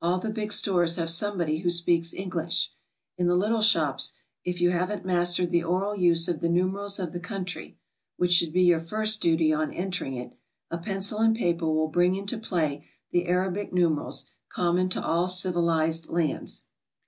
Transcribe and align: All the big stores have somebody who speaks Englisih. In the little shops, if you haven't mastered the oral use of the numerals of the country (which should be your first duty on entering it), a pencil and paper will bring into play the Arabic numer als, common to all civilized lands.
All 0.00 0.20
the 0.20 0.30
big 0.30 0.52
stores 0.52 0.94
have 0.94 1.10
somebody 1.10 1.58
who 1.58 1.68
speaks 1.68 2.14
Englisih. 2.14 2.68
In 3.18 3.26
the 3.26 3.34
little 3.34 3.60
shops, 3.60 4.12
if 4.44 4.60
you 4.60 4.70
haven't 4.70 5.04
mastered 5.04 5.50
the 5.50 5.64
oral 5.64 5.96
use 5.96 6.28
of 6.28 6.38
the 6.40 6.48
numerals 6.48 7.00
of 7.00 7.10
the 7.12 7.18
country 7.18 7.76
(which 8.16 8.30
should 8.30 8.52
be 8.52 8.62
your 8.62 8.78
first 8.78 9.20
duty 9.20 9.52
on 9.52 9.72
entering 9.72 10.14
it), 10.16 10.34
a 10.70 10.78
pencil 10.78 11.18
and 11.18 11.34
paper 11.34 11.66
will 11.66 11.88
bring 11.88 12.14
into 12.14 12.38
play 12.38 12.86
the 13.10 13.26
Arabic 13.26 13.72
numer 13.72 14.04
als, 14.04 14.26
common 14.48 14.88
to 14.90 15.02
all 15.02 15.26
civilized 15.26 16.08
lands. 16.08 16.62